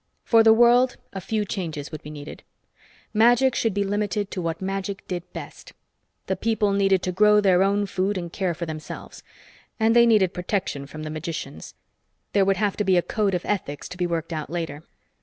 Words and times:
For 0.23 0.41
the 0.41 0.51
world, 0.51 0.97
a 1.13 1.21
few 1.21 1.45
changes 1.45 1.91
would 1.91 2.01
be 2.01 2.09
needed. 2.09 2.41
Magic 3.13 3.53
should 3.53 3.71
be 3.75 3.83
limited 3.83 4.31
to 4.31 4.41
what 4.41 4.59
magic 4.59 5.07
did 5.07 5.31
best; 5.31 5.73
the 6.25 6.35
people 6.35 6.73
needed 6.73 7.03
to 7.03 7.11
grow 7.11 7.39
their 7.39 7.61
own 7.61 7.85
food 7.85 8.17
and 8.17 8.33
care 8.33 8.55
for 8.55 8.65
themselves. 8.65 9.21
And 9.79 9.95
they 9.95 10.07
needed 10.07 10.33
protection 10.33 10.87
from 10.87 11.03
the 11.03 11.11
magicians. 11.11 11.75
There 12.33 12.45
would 12.45 12.57
have 12.57 12.75
to 12.77 12.83
be 12.83 12.97
a 12.97 13.03
code 13.03 13.35
of 13.35 13.45
ethics 13.45 13.87
to 13.89 13.97
be 13.97 14.07
worked 14.07 14.33
out 14.33 14.49
later. 14.49 14.81